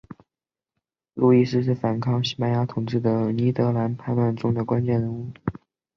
[1.13, 5.29] 路易斯是反抗西班牙统治的尼德兰叛乱中关键人物。